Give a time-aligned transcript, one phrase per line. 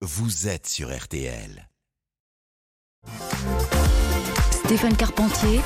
[0.00, 1.68] vous êtes sur RTL.
[4.50, 5.60] Stéphane Carpentier,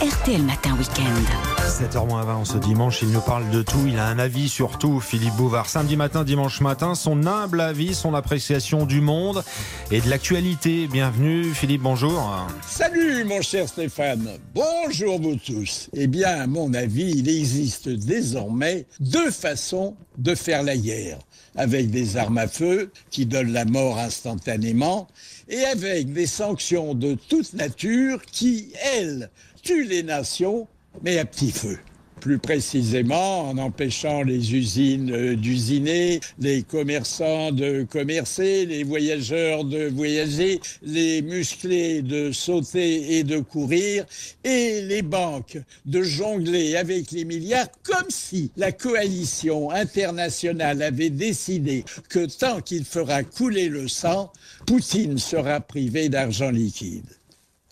[0.00, 1.62] RTL Matin Week-end.
[1.66, 5.00] 7h20 en ce dimanche, il nous parle de tout, il a un avis sur tout,
[5.00, 5.68] Philippe Bouvard.
[5.68, 9.42] Samedi matin, dimanche matin, son humble avis, son appréciation du monde
[9.90, 10.86] et de l'actualité.
[10.86, 12.46] Bienvenue Philippe, bonjour.
[12.66, 15.88] Salut mon cher Stéphane, bonjour vous tous.
[15.94, 21.18] Eh bien, à mon avis, il existe désormais deux façons de faire la guerre.
[21.54, 25.06] Avec des armes à feu qui donnent la mort instantanément
[25.48, 29.28] et avec des sanctions de toute nature qui, elles,
[29.62, 30.66] tuent les nations,
[31.02, 31.78] mais à petit feu.
[32.20, 39.88] Plus précisément, en empêchant les usines euh, d'usiner, les commerçants de commercer, les voyageurs de
[39.88, 44.04] voyager, les musclés de sauter et de courir,
[44.44, 51.84] et les banques de jongler avec les milliards, comme si la coalition internationale avait décidé
[52.08, 54.32] que tant qu'il fera couler le sang,
[54.64, 57.21] Poutine sera privé d'argent liquide.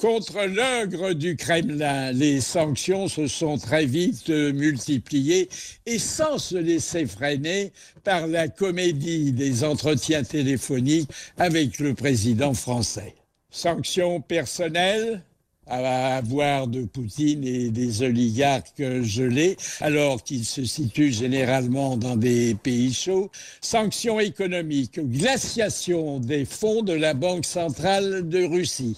[0.01, 5.51] Contre l'ogre du Kremlin, les sanctions se sont très vite multipliées
[5.85, 7.71] et sans se laisser freiner
[8.03, 13.15] par la comédie des entretiens téléphoniques avec le président français.
[13.51, 15.23] Sanctions personnelles
[15.67, 22.55] à avoir de Poutine et des oligarques gelés, alors qu'ils se situent généralement dans des
[22.55, 23.31] pays chauds.
[23.61, 28.97] Sanctions économiques, glaciation des fonds de la Banque centrale de Russie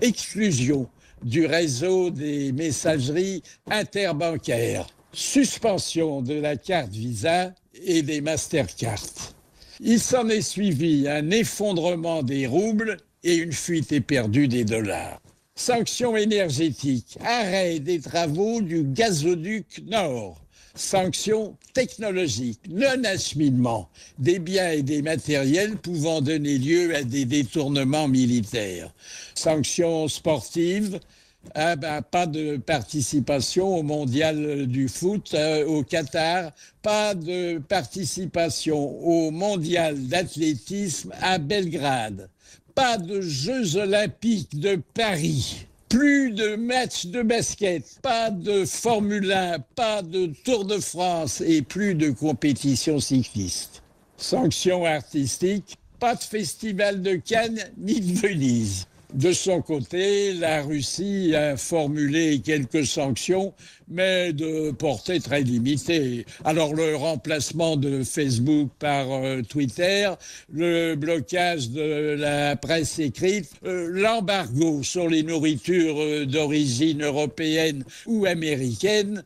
[0.00, 0.88] exclusion
[1.22, 9.02] du réseau des messageries interbancaires, suspension de la carte Visa et des Mastercard.
[9.80, 15.20] Il s'en est suivi un effondrement des roubles et une fuite éperdue des dollars.
[15.54, 20.40] Sanctions énergétiques, arrêt des travaux du gazoduc Nord,
[20.76, 23.88] sanctions technologiques, non-acheminement
[24.18, 28.92] des biens et des matériels pouvant donner lieu à des détournements militaires,
[29.34, 31.00] sanctions sportives,
[31.54, 36.50] ah ben, pas de participation au mondial du foot euh, au Qatar,
[36.82, 42.28] pas de participation au mondial d'athlétisme à Belgrade,
[42.74, 45.66] pas de Jeux olympiques de Paris.
[45.88, 51.62] Plus de matchs de basket, pas de Formule 1, pas de Tour de France et
[51.62, 53.82] plus de compétitions cyclistes.
[54.16, 58.88] Sanctions artistiques, pas de festival de Cannes ni de Venise.
[59.16, 63.54] De son côté, la Russie a formulé quelques sanctions,
[63.88, 66.26] mais de portée très limitée.
[66.44, 70.10] Alors le remplacement de Facebook par euh, Twitter,
[70.52, 78.26] le blocage de la presse écrite, euh, l'embargo sur les nourritures euh, d'origine européenne ou
[78.26, 79.24] américaine,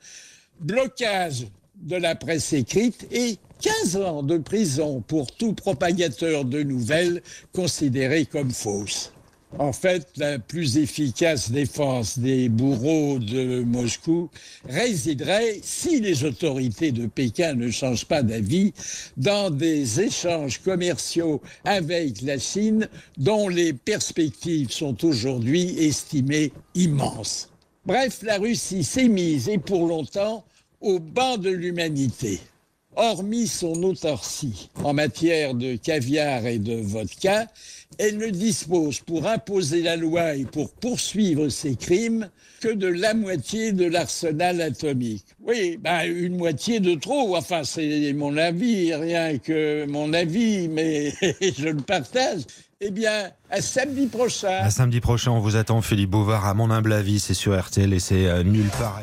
[0.61, 1.49] blocage
[1.83, 7.23] de la presse écrite et 15 ans de prison pour tout propagateur de nouvelles
[7.53, 9.13] considérées comme fausses.
[9.59, 14.31] En fait, la plus efficace défense des bourreaux de Moscou
[14.69, 18.73] résiderait, si les autorités de Pékin ne changent pas d'avis,
[19.17, 22.89] dans des échanges commerciaux avec la Chine
[23.19, 27.49] dont les perspectives sont aujourd'hui estimées immenses.
[27.87, 30.45] Bref, la Russie s'est mise, et pour longtemps,
[30.81, 32.41] au banc de l'humanité.
[32.97, 37.47] Hormis son autarcie en matière de caviar et de vodka,
[37.99, 42.29] elle ne dispose pour imposer la loi et pour poursuivre ses crimes
[42.61, 45.25] que de la moitié de l'arsenal atomique.
[45.41, 47.37] Oui, ben une moitié de trop.
[47.37, 52.43] Enfin, c'est mon avis, rien que mon avis, mais je le partage.
[52.81, 54.59] Eh bien, à samedi prochain.
[54.63, 56.47] À samedi prochain, on vous attend, Philippe Bouvard.
[56.47, 59.03] À mon humble avis, c'est sur RTL et c'est euh, nulle part.